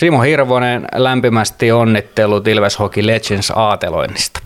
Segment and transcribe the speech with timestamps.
[0.00, 4.40] Simo Hirvonen, lämpimästi onnittelut Ilves Hockey Legends aateloinnista.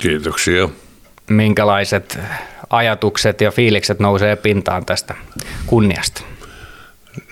[0.00, 0.68] Kiitoksia.
[1.30, 2.18] Minkälaiset
[2.70, 5.14] ajatukset ja fiilikset nousee pintaan tästä
[5.66, 6.22] kunniasta?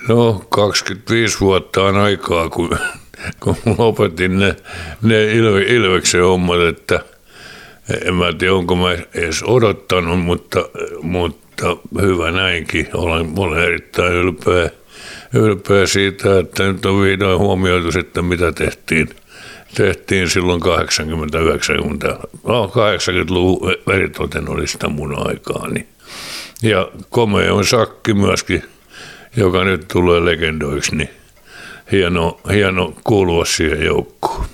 [0.07, 2.77] No 25 vuotta on aikaa, kun,
[3.39, 4.55] kun lopetin ne,
[5.01, 6.99] ne Ilve, Ilveksen hommat, että
[8.05, 10.59] en mä tiedä, onko mä edes odottanut, mutta,
[11.01, 12.87] mutta hyvä näinkin.
[12.93, 14.69] Olen, olen erittäin ylpeä,
[15.33, 19.09] ylpeä siitä, että nyt on vihdoin huomioitu että mitä tehtiin,
[19.75, 20.65] tehtiin silloin 80-90,
[22.43, 25.87] no 80-luvun veritoten oli sitä mun aikaani.
[26.61, 28.63] Ja komea on sakki myöskin–
[29.37, 31.09] joka nyt tulee legendoiksi, niin
[31.91, 34.45] hieno, hieno kuulua siihen joukkoon.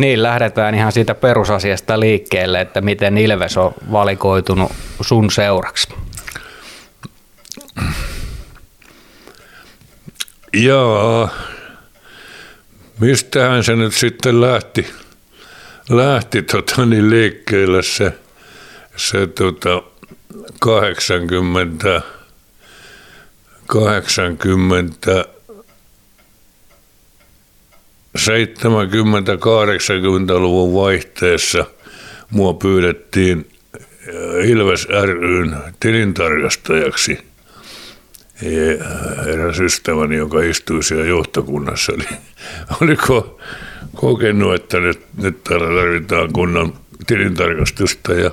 [0.00, 5.88] Niin, lähdetään ihan siitä perusasiasta liikkeelle, että miten Ilves on valikoitunut sun seuraksi.
[10.52, 11.28] Jaa,
[13.00, 14.86] mistähän se nyt sitten lähti,
[15.90, 18.12] lähti tota, niin liikkeelle se,
[18.96, 19.82] se tota,
[20.60, 22.02] 80
[23.66, 25.24] 80
[28.18, 31.64] 70-80-luvun vaihteessa
[32.30, 37.29] mua pyydettiin äh, Ilves ryn tilintarkastajaksi.
[39.26, 42.06] Eräs ystäväni, joka istui siellä johtokunnassa, oli,
[42.80, 43.40] oliko
[43.94, 46.72] kokenut, että nyt, nyt tarvitaan kunnan
[47.06, 48.30] tilintarkastusta ja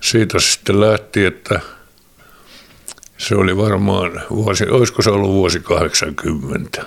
[0.00, 1.60] siitä sitten lähti, että–
[3.18, 6.84] se oli varmaan vuosi, olisiko se ollut vuosi 80,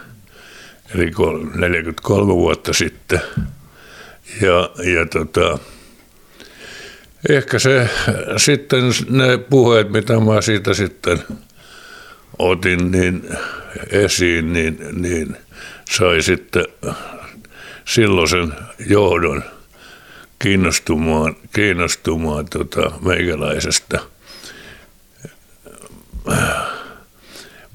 [0.96, 1.12] eli
[1.56, 3.22] 43 vuotta sitten.
[4.42, 5.60] Ja, ja tota,
[7.30, 7.90] ehkä se
[8.38, 11.24] sitten ne puheet, mitä mä siitä sitten
[12.40, 13.30] otin niin
[13.90, 15.38] esiin, niin, niin
[15.92, 16.66] sai sitten
[17.86, 18.54] silloisen
[18.90, 19.44] johdon
[20.40, 24.00] kiinnostumaan, kiinnostumaan tota meikäläisestä–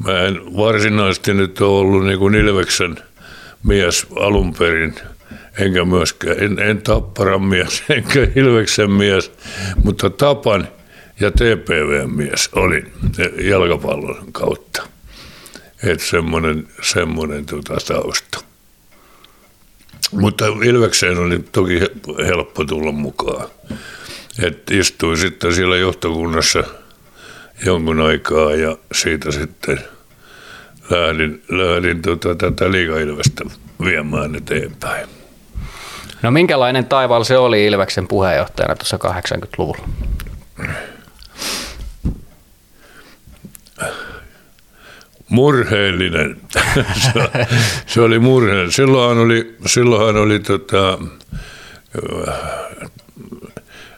[0.05, 2.97] mä en varsinaisesti nyt ole ollut niin kuin Ilveksen
[3.63, 4.95] mies alun perin,
[5.59, 9.33] enkä myöskään, en, en Tapparan mies, enkä Ilveksen mies,
[9.85, 10.69] mutta Tapan
[11.21, 12.93] ja TPV mies olin
[13.41, 14.83] jalkapallon kautta.
[15.83, 18.41] Että semmoinen, semmoinen tuota tausta.
[20.13, 21.81] Mutta Ilvekseen oli toki
[22.27, 23.49] helppo tulla mukaan.
[24.43, 26.65] Et istuin sitten siellä johtokunnassa–
[27.65, 29.81] jonkun aikaa ja siitä sitten
[30.91, 33.45] lähdin, lähdin tota, tätä liiga-ilvestä
[33.85, 35.09] viemään eteenpäin.
[36.23, 39.89] No minkälainen taivaalla se oli Ilveksen puheenjohtajana tuossa 80-luvulla?
[45.29, 46.41] Murheellinen.
[47.87, 48.73] se, oli murheellinen.
[48.73, 50.99] Silloinhan oli, silloinhan oli tota,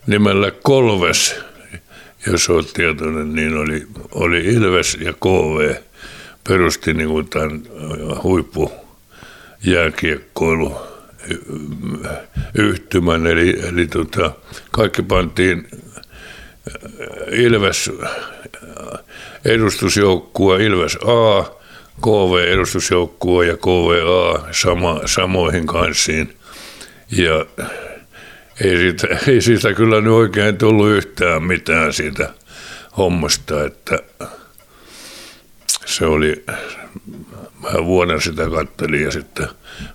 [0.07, 1.35] nimellä Kolves–
[2.27, 5.75] jos olet tietoinen, niin oli, oli Ilves ja KV
[6.49, 7.63] perusti niin kuin tämän
[8.23, 10.77] huippujääkiekkoilu
[12.55, 14.33] yhtymän, eli, eli tota,
[14.71, 15.69] kaikki pantiin
[17.31, 17.91] Ilves
[19.45, 21.43] edustusjoukkue, Ilves A,
[22.01, 26.37] KV edustusjoukkue ja KVA sama, samoihin kanssiin.
[27.11, 27.47] Ja
[28.61, 32.31] ei siitä, ei siitä kyllä nyt oikein tullut yhtään mitään siitä
[32.97, 33.99] hommasta, että
[35.87, 36.45] se oli,
[37.63, 39.49] vähän vuoden sitä kattelin ja sitten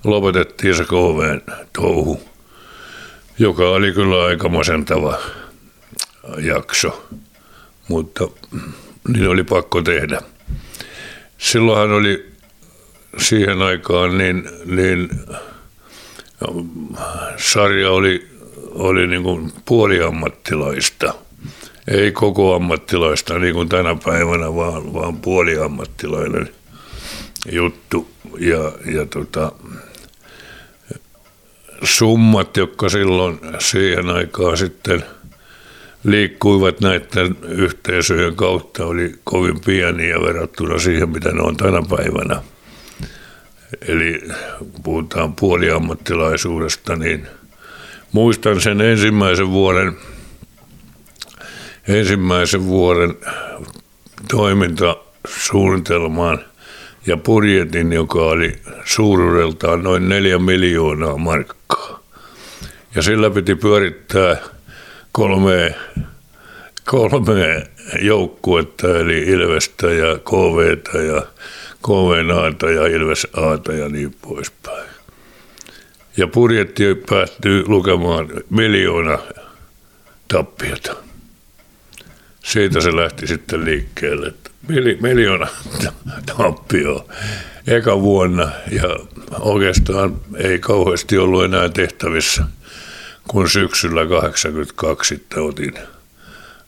[0.03, 1.41] lopetettiin se KVn
[1.73, 2.21] touhu,
[3.39, 5.17] joka oli kyllä aika masentava
[6.37, 7.07] jakso,
[7.87, 8.27] mutta
[9.07, 10.21] niin oli pakko tehdä.
[11.37, 12.31] Silloinhan oli
[13.17, 15.09] siihen aikaan niin, niin
[17.37, 18.33] sarja oli
[18.73, 21.13] oli niin kuin puoliammattilaista.
[21.87, 26.49] Ei koko ammattilaista niin kuin tänä päivänä, vaan, vaan puoliammattilainen
[27.51, 28.09] juttu.
[28.39, 29.51] Ja, ja tota,
[31.83, 35.03] summat, jotka silloin siihen aikaan sitten
[36.03, 42.41] liikkuivat näiden yhteisöjen kautta, oli kovin pieniä verrattuna siihen, mitä ne on tänä päivänä.
[43.87, 44.21] Eli
[44.59, 47.27] kun puhutaan puoliammattilaisuudesta, niin–
[48.13, 49.97] muistan sen ensimmäisen vuoden,
[51.87, 53.15] ensimmäisen vuoden
[54.31, 56.39] toimintasuunnitelmaan
[57.07, 58.55] ja budjetin, joka oli
[58.85, 61.99] suuruudeltaan noin neljä miljoonaa markkaa.
[62.95, 64.37] Ja sillä piti pyörittää
[65.13, 65.75] kolme,
[66.85, 67.67] kolme
[68.01, 71.21] joukkuetta, eli Ilvestä ja KVtä ja
[71.83, 74.89] KV Aata ja Ilves Aata ja niin poispäin.
[76.17, 79.19] Ja budjetti päättyy lukemaan miljoona
[80.27, 80.95] tappiota.
[82.43, 84.33] Siitä se lähti sitten liikkeelle,
[85.01, 85.47] miljoona
[86.37, 87.05] tappioa
[87.67, 88.83] eka vuonna ja
[89.39, 92.43] oikeastaan ei kauheasti ollut enää tehtävissä,
[93.27, 95.73] kun syksyllä 82 sitten otin,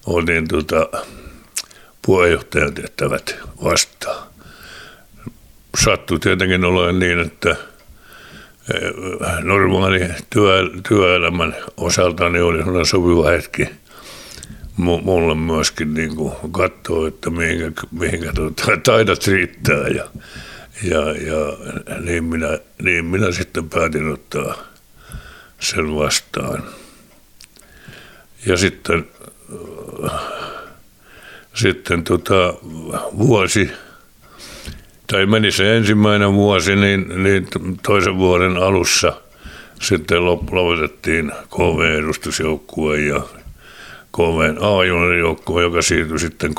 [0.05, 0.89] otin tota,
[2.01, 4.27] puheenjohtajan tehtävät vastaan.
[5.83, 8.93] Sattui tietenkin olemaan niin, että eh,
[9.43, 9.99] normaali
[10.29, 13.69] työ, työelämän osalta niin oli sellainen sopiva hetki
[14.77, 20.05] mulle myöskin niin kuin katsoa, että mihinkä, mihinkä tuota, taidot riittää ja,
[20.83, 21.57] ja, ja
[21.99, 24.55] niin, minä, niin minä sitten päätin ottaa
[25.59, 26.63] sen vastaan.
[28.45, 29.07] Ja sitten,
[31.53, 32.53] sitten tota,
[33.17, 33.71] vuosi,
[35.07, 37.47] tai meni se ensimmäinen vuosi, niin, niin
[37.83, 39.21] toisen vuoden alussa
[39.81, 43.21] sitten lopetettiin KV-edustusjoukkue ja
[44.15, 46.55] KVn A-juniorijoukkue, joka siirtyi sitten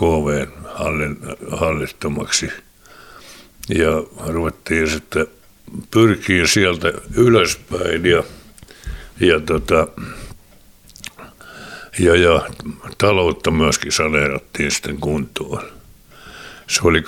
[0.74, 1.18] hallin,
[1.50, 2.52] hallittomaksi.
[3.68, 3.90] Ja
[4.26, 5.26] ruvettiin sitten
[5.90, 8.22] pyrkiä sieltä ylöspäin ja,
[9.20, 9.88] ja, tota,
[11.98, 12.46] ja, ja
[12.98, 15.62] taloutta myöskin saneerattiin sitten kuntoon.
[16.66, 17.04] Se oli 82-83,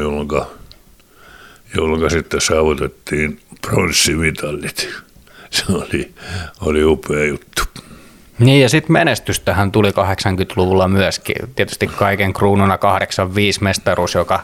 [0.00, 0.28] jolloin,
[1.76, 4.88] jolloin sitten saavutettiin pronssimitallit.
[5.50, 6.14] Se oli,
[6.60, 7.62] oli upea juttu.
[8.42, 11.36] Niin ja sitten menestystähän tuli 80-luvulla myöskin.
[11.54, 14.40] Tietysti kaiken kruununa 85 mestaruus, joka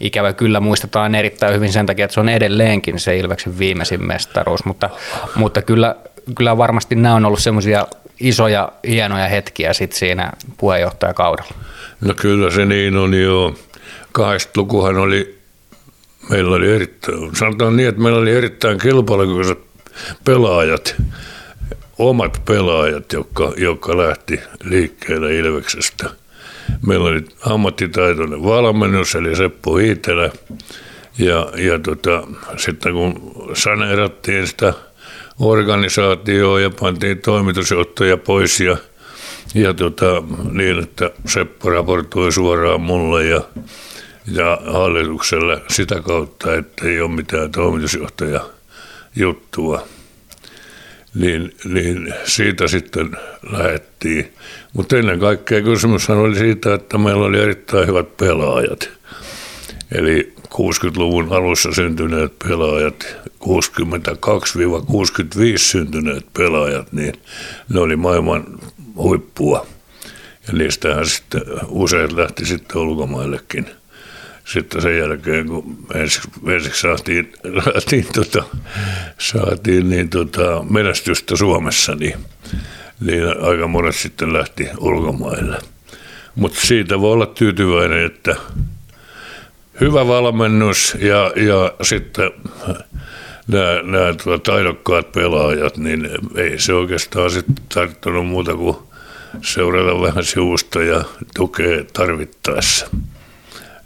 [0.00, 4.64] ikävä kyllä muistetaan erittäin hyvin sen takia, että se on edelleenkin se Ilveksen viimeisin mestaruus.
[4.64, 4.90] Mutta,
[5.34, 5.96] mutta kyllä,
[6.36, 7.86] kyllä varmasti nämä on ollut semmoisia
[8.20, 11.54] isoja, hienoja hetkiä sit siinä puheenjohtajakaudella.
[12.00, 13.54] No kyllä se niin on jo.
[14.18, 15.38] 80-lukuhan oli,
[16.30, 19.58] meillä oli erittäin, sanotaan niin, että meillä oli erittäin kilpailukykyiset
[20.24, 20.94] pelaajat
[21.98, 26.10] omat pelaajat, jotka, jotka lähti liikkeelle Ilveksestä.
[26.86, 30.30] Meillä oli ammattitaitoinen valmennus, eli Seppo Hiitelä.
[31.18, 34.74] Ja, ja tota, sitten kun saneerattiin sitä
[35.38, 38.76] organisaatioa ja pantiin toimitusjohtaja pois ja,
[39.54, 40.22] ja tota,
[40.52, 43.40] niin, että Seppo raportoi suoraan mulle ja,
[44.32, 48.40] ja hallitukselle sitä kautta, että ei ole mitään toimitusjohtaja
[49.16, 49.86] juttua
[51.14, 53.10] niin, niin siitä sitten
[53.50, 54.32] lähettiin.
[54.72, 58.90] Mutta ennen kaikkea kysymyshän oli siitä, että meillä oli erittäin hyvät pelaajat.
[59.94, 63.44] Eli 60-luvun alussa syntyneet pelaajat, 62-65
[65.56, 67.14] syntyneet pelaajat, niin
[67.68, 68.44] ne oli maailman
[68.96, 69.66] huippua.
[70.46, 73.66] Ja niistähän sitten usein lähti sitten ulkomaillekin–
[74.52, 77.32] sitten sen jälkeen, kun ensiksi, ensiksi saatiin,
[77.64, 78.44] saatiin, tota,
[79.18, 82.14] saatiin niin tota, menestystä Suomessa, niin,
[83.00, 85.58] niin aika monet sitten lähti ulkomaille.
[86.34, 88.36] Mutta siitä voi olla tyytyväinen, että
[89.80, 92.30] hyvä valmennus ja, ja sitten
[93.48, 98.76] nämä, nämä tuota, taidokkaat pelaajat, niin ei se oikeastaan sitten tarttunut muuta kuin
[99.42, 102.86] seurata vähän sivusta ja tukea tarvittaessa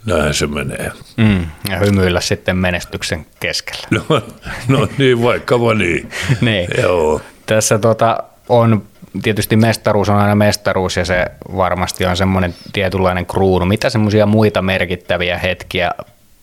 [0.07, 0.91] näin se menee.
[1.17, 3.87] Mm, ja hymyillä sitten menestyksen keskellä.
[3.89, 4.21] No,
[4.67, 6.09] no niin, vaikka niin.
[6.41, 6.67] niin.
[6.81, 7.21] Joo.
[7.45, 8.83] Tässä tota, on
[9.23, 13.65] tietysti mestaruus on aina mestaruus ja se varmasti on semmoinen tietynlainen kruunu.
[13.65, 15.91] Mitä semmoisia muita merkittäviä hetkiä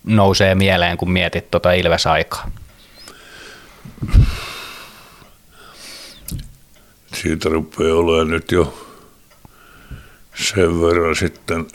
[0.05, 2.51] nousee mieleen, kun mietit tuota Ilves-aikaa?
[7.15, 8.89] Siitä rupeaa olemaan nyt jo
[10.35, 11.67] sen verran sitten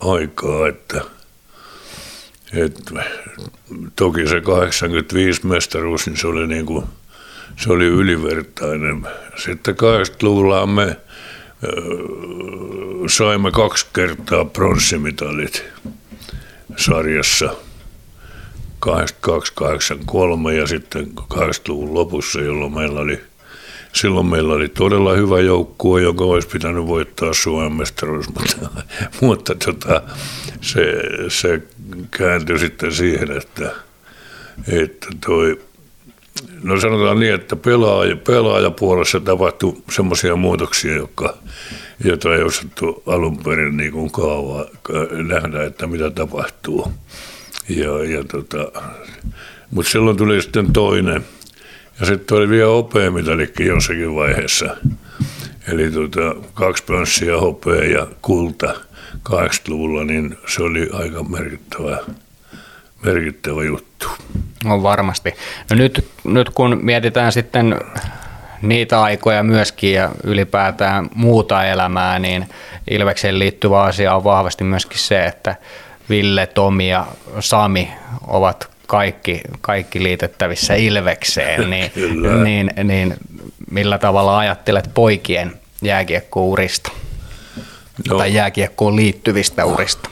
[0.00, 1.00] aikaa, että–
[2.52, 2.92] et,
[3.96, 6.84] toki se 85 mestaruus, niin se oli, niin kuin,
[7.56, 9.06] se oli ylivertainen.
[9.36, 10.96] Sitten 80-luvulla me
[13.08, 15.64] saimme kaksi kertaa pronssimitalit
[16.76, 17.54] sarjassa.
[18.80, 23.20] 82, 83 ja sitten 80-luvun lopussa, jolloin meillä oli
[23.92, 28.70] silloin meillä oli todella hyvä joukkue, joka olisi pitänyt voittaa Suomen mestaruus, mutta,
[29.20, 30.02] mutta tota,
[30.60, 30.84] se,
[31.28, 31.62] se
[32.10, 33.72] kääntyi sitten siihen, että,
[34.68, 35.60] että toi,
[36.62, 41.36] no sanotaan niin, että pelaaja, pelaajapuolessa tapahtui semmoisia muutoksia, jotka,
[42.04, 44.64] joita ei osattu alun perin niin kuin kaavaa,
[45.28, 46.92] nähdä, että mitä tapahtuu.
[47.68, 48.82] Ja, ja tota,
[49.70, 51.24] mutta silloin tuli sitten toinen,
[52.00, 54.76] ja sitten oli vielä hopeamitalikin jossakin vaiheessa.
[55.68, 58.74] Eli tota, kaksi pönssiä hopea ja kulta
[59.28, 61.98] 80-luvulla, niin se oli aika merkittävä,
[63.02, 64.06] merkittävä juttu.
[64.64, 65.34] On varmasti.
[65.70, 67.80] No nyt, nyt kun mietitään sitten
[68.62, 72.48] niitä aikoja myöskin ja ylipäätään muuta elämää, niin
[72.90, 75.56] Ilvekseen liittyvä asia on vahvasti myöskin se, että
[76.08, 77.06] Ville, Tomi ja
[77.40, 77.92] Sami
[78.26, 81.92] ovat kaikki, kaikki liitettävissä Ilvekseen, niin,
[82.44, 83.14] niin, niin
[83.70, 86.90] millä tavalla ajattelet poikien jääkiekkourista
[88.08, 88.18] no.
[88.18, 90.10] tai jääkiekkoon liittyvistä urista?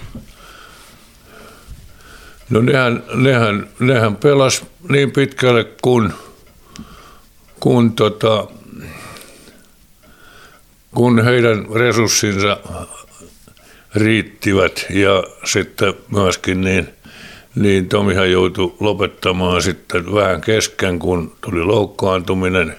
[2.51, 6.15] No nehän, nehän, nehän pelas niin pitkälle kun,
[7.61, 8.47] kun, tota,
[10.95, 12.57] kun heidän resurssinsa
[13.95, 16.89] riittivät ja sitten myöskin niin,
[17.55, 22.77] niin Tomihan joutui lopettamaan sitten vähän kesken, kun tuli loukkaantuminen.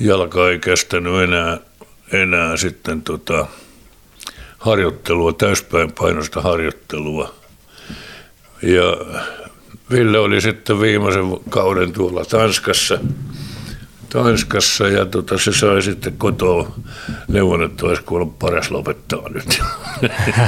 [0.00, 1.58] Jalka ei kestänyt enää,
[2.12, 3.46] enää sitten tota,
[4.58, 7.34] harjoittelua, täyspäin painosta harjoittelua.
[8.62, 8.96] Ja
[9.90, 12.98] Ville oli sitten viimeisen kauden tuolla Tanskassa–
[14.12, 16.72] Tanskassa ja tota, se sai sitten kotoa
[17.28, 19.62] neuvon, että olisiko ollut paras lopettaa nyt.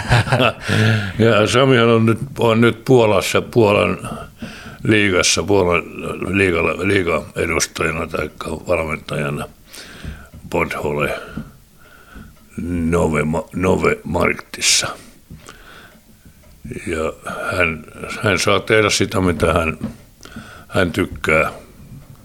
[1.26, 4.08] ja Samihan on nyt, on nyt Puolassa, Puolan
[4.82, 5.82] liigassa, Puolan
[6.38, 8.30] liiga, liiga edustajana tai
[8.68, 9.46] valmentajana
[10.50, 11.20] Podhole
[12.62, 13.20] Nove,
[13.54, 14.88] Nove Marktissa.
[16.86, 17.12] Ja
[17.56, 17.84] hän,
[18.22, 19.78] hän saa tehdä sitä, mitä hän,
[20.68, 21.63] hän tykkää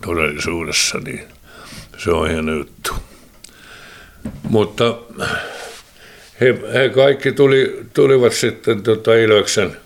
[0.06, 1.24] todellisuudessa, niin
[1.98, 2.92] se on hieno juttu.
[4.50, 4.98] Mutta
[6.42, 9.78] he, he kaikki tuli, tulivat sitten tota Ilveksen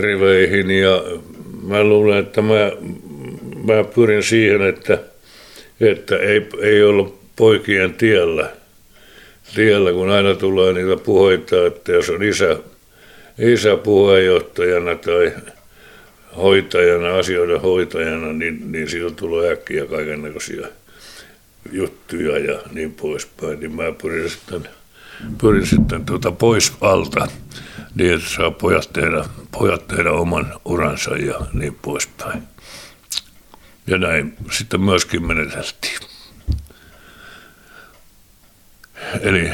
[0.00, 1.02] riveihin ja
[1.62, 2.72] mä luulen, että mä,
[3.64, 4.98] mä pyrin siihen, että,
[5.80, 8.50] että ei, ei ollut poikien tiellä,
[9.54, 12.56] tiellä, kun aina tulee niitä puheita, että jos on isä,
[13.38, 15.32] isä puheenjohtajana tai
[16.36, 20.66] hoitajana, asioiden hoitajana, niin, niin siitä tulee äkkiä kaikenlaisia
[21.72, 24.68] juttuja ja niin poispäin, niin mä pyrin sitten,
[25.40, 27.28] pyrin sitten tuota pois alta
[27.94, 32.42] niin, että saa pojat tehdä, pojat tehdä oman uransa ja niin poispäin.
[33.86, 35.98] Ja näin sitten myöskin meneteltiin.
[39.20, 39.50] Eli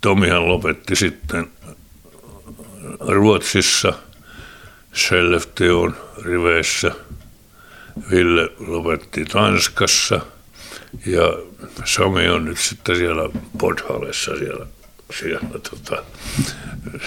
[0.00, 1.46] Tomihan lopetti sitten
[3.00, 3.92] Ruotsissa–
[4.94, 6.92] Skellefteån riveissä.
[8.10, 10.20] Ville lopetti Tanskassa
[11.06, 11.22] ja
[11.84, 14.66] Sami on nyt sitten siellä Podhalessa siellä,
[15.20, 16.04] siellä, tota,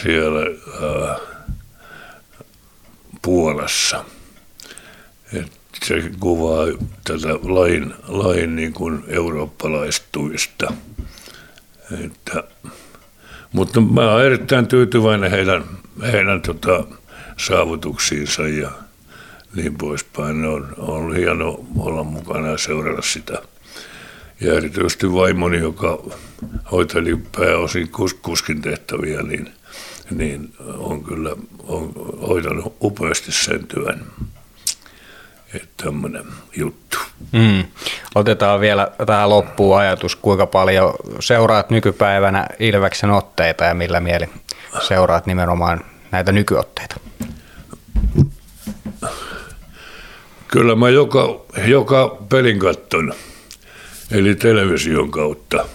[0.03, 1.19] siellä äh,
[3.21, 4.05] Puolassa.
[5.33, 5.51] Et
[5.85, 6.65] se kuvaa
[7.03, 10.73] tätä lain, lain niin kuin eurooppalaistuista.
[12.05, 12.43] Että,
[13.53, 15.63] mutta mä olen erittäin tyytyväinen heidän,
[16.11, 16.83] heidän tota,
[17.37, 18.71] saavutuksiinsa ja
[19.55, 20.45] niin poispäin.
[20.45, 23.41] On, on hieno olla mukana ja seurata sitä.
[24.41, 26.03] Ja erityisesti vaimoni, joka
[26.71, 29.51] hoiteli pääosin kus, kuskin tehtäviä, niin,
[30.11, 31.91] niin on kyllä on
[32.27, 34.05] hoitanut upeasti sen työn.
[35.53, 36.25] Että tämmöinen
[36.57, 36.97] juttu.
[37.31, 37.63] Mm.
[38.15, 44.29] Otetaan vielä tähän loppuun ajatus, kuinka paljon seuraat nykypäivänä Ilveksen otteita ja millä mieli
[44.87, 46.99] seuraat nimenomaan näitä nykyotteita?
[50.47, 53.13] Kyllä mä joka, joka pelin katton,
[54.11, 55.65] eli television kautta,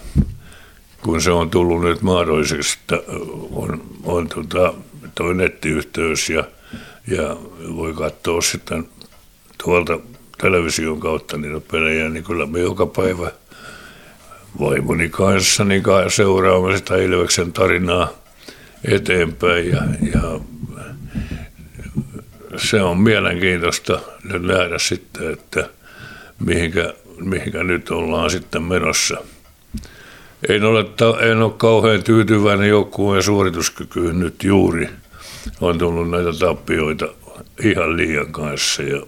[1.03, 2.77] kun se on tullut nyt mahdolliseksi,
[3.51, 4.73] on, on tota,
[5.15, 6.43] toi nettiyhteys ja,
[7.07, 7.37] ja
[7.75, 8.87] voi katsoa sitten
[9.63, 9.99] tuolta
[10.41, 13.31] television kautta niitä pelejä, niin kyllä me joka päivä
[14.59, 18.22] vaimoni kanssa niin seuraamme sitä Ilveksen tarinaa
[18.85, 19.81] eteenpäin ja,
[20.13, 20.39] ja
[22.57, 25.69] se on mielenkiintoista nyt nähdä sitten, että
[26.39, 29.17] mihinkä, mihinkä nyt ollaan sitten menossa.
[30.49, 30.85] En ole,
[31.31, 34.89] en ole kauhean tyytyväinen joukkueen suorituskykyyn nyt juuri.
[35.61, 37.07] On tullut näitä tappioita
[37.63, 39.01] ihan liian kanssa ja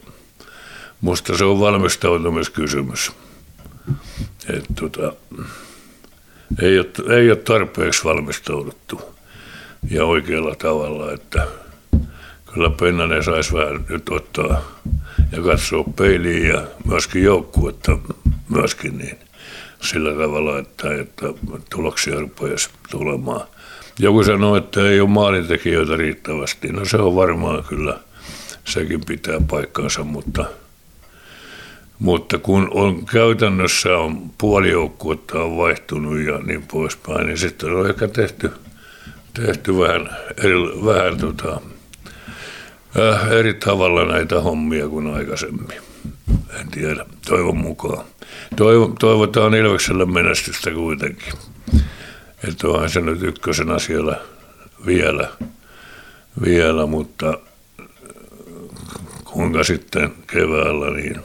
[1.02, 3.12] musta se on valmistautumiskysymys.
[4.50, 5.14] Et tota,
[6.62, 9.15] ei, ole, ei ole tarpeeksi valmistauduttu
[9.90, 11.48] ja oikealla tavalla, että–
[12.56, 14.62] kyllä Pennanen saisi vähän nyt ottaa
[15.32, 17.98] ja katsoa peiliin ja myöskin joukkuetta
[18.50, 19.18] myöskin niin
[19.82, 21.26] sillä tavalla, että, että
[21.70, 23.48] tuloksia rupeaisi tulemaan.
[24.00, 26.68] Joku sanoo, että ei ole maalintekijöitä riittävästi.
[26.68, 28.00] No se on varmaan kyllä,
[28.66, 30.46] sekin pitää paikkaansa, mutta
[32.00, 37.90] Mutta kun on käytännössä on puoli joukkuetta on vaihtunut ja niin poispäin, niin sitten on
[37.90, 38.52] ehkä tehty,
[39.36, 41.62] tehty vähän, eri, vähän tota,
[43.00, 45.82] äh, eri tavalla näitä hommia kuin aikaisemmin.
[46.60, 48.06] En tiedä, toivon mukaan.
[48.56, 51.34] Toivo, toivotaan Ilvekselle menestystä kuitenkin.
[52.50, 54.22] Että onhan se nyt ykkösenä siellä
[54.86, 55.30] vielä,
[56.46, 57.40] vielä mutta
[59.24, 61.22] kuinka sitten keväällä, niin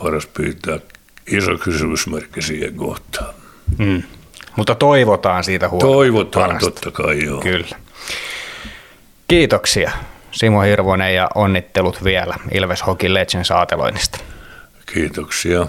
[0.00, 0.78] paras pyytää
[1.26, 3.34] iso kysymysmerkki siihen kohtaan.
[3.78, 4.02] Mm.
[4.56, 5.86] Mutta toivotaan siitä huolta.
[5.86, 6.70] Toivotaan parasta.
[6.70, 7.40] totta kai, joo.
[7.40, 7.76] Kyllä.
[9.28, 9.90] Kiitoksia
[10.32, 14.18] Simo Hirvonen ja onnittelut vielä Ilves Hockey Legends aateloinnista.
[14.92, 15.66] Kiitoksia.